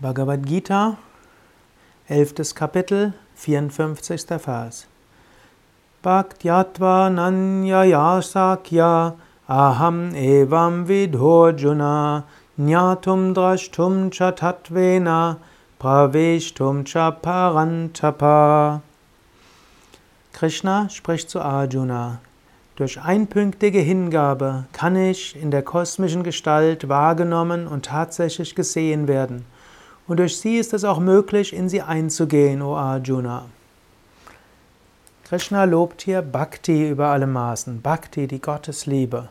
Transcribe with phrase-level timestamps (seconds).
[0.00, 0.96] Bhagavad Gita,
[2.08, 2.54] 11.
[2.54, 4.38] Kapitel, 54.
[4.38, 4.86] Vers.
[6.04, 9.14] Bhaktyatva nanyaya sakya
[9.48, 12.22] aham evam vidhorjuna
[12.60, 15.38] Nyatum drashtum cha tatvena
[15.80, 18.82] praveshtum cha parantapa.
[20.32, 22.20] Krishna spricht zu Arjuna.
[22.76, 29.44] Durch einpünktige Hingabe kann ich in der kosmischen Gestalt wahrgenommen und tatsächlich gesehen werden
[30.08, 33.44] und durch sie ist es auch möglich, in sie einzugehen, o Arjuna.
[35.28, 37.82] Krishna lobt hier Bhakti über alle Maßen.
[37.82, 39.28] Bhakti, die Gottesliebe.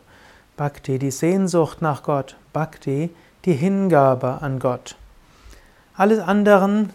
[0.56, 2.36] Bhakti, die Sehnsucht nach Gott.
[2.52, 3.10] Bhakti,
[3.44, 4.94] die Hingabe an Gott.
[5.96, 6.90] Alle anderen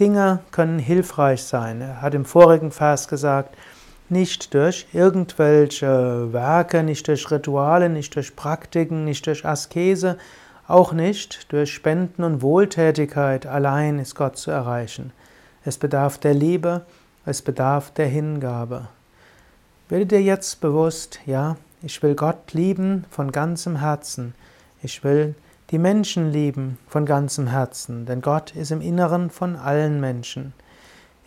[0.00, 1.80] Dinge können hilfreich sein.
[1.80, 3.56] Er hat im vorigen Vers gesagt,
[4.08, 10.18] nicht durch irgendwelche Werke, nicht durch Rituale, nicht durch Praktiken, nicht durch Askese,
[10.66, 15.12] auch nicht durch Spenden und Wohltätigkeit allein ist Gott zu erreichen.
[15.64, 16.86] Es bedarf der Liebe,
[17.26, 18.88] es bedarf der Hingabe.
[19.88, 24.34] Werde dir jetzt bewusst, ja, ich will Gott lieben von ganzem Herzen.
[24.82, 25.34] Ich will
[25.70, 30.54] die Menschen lieben von ganzem Herzen, denn Gott ist im Inneren von allen Menschen.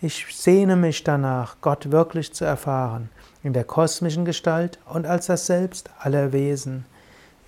[0.00, 3.10] Ich sehne mich danach, Gott wirklich zu erfahren,
[3.42, 6.86] in der kosmischen Gestalt und als das Selbst aller Wesen.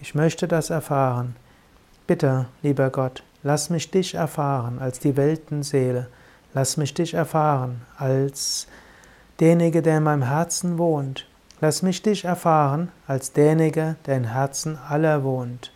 [0.00, 1.36] Ich möchte das erfahren.
[2.10, 6.08] Bitte, lieber Gott, lass mich dich erfahren als die Weltenseele.
[6.54, 8.66] Lass mich dich erfahren als
[9.38, 11.28] derjenige, der in meinem Herzen wohnt.
[11.60, 15.72] Lass mich dich erfahren als derjenige, der im Herzen aller wohnt.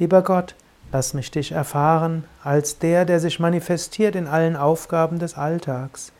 [0.00, 0.56] Lieber Gott,
[0.90, 6.10] lass mich dich erfahren als der, der sich manifestiert in allen Aufgaben des Alltags.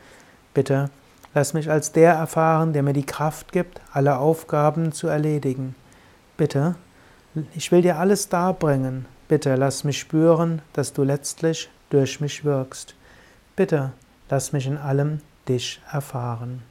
[0.53, 0.89] Bitte,
[1.33, 5.75] lass mich als der erfahren, der mir die Kraft gibt, alle Aufgaben zu erledigen.
[6.37, 6.75] Bitte,
[7.53, 12.95] ich will dir alles darbringen, Bitte lass mich spüren, dass du letztlich durch mich wirkst.
[13.55, 13.91] Bitte
[14.27, 16.63] lass mich in allem dich erfahren.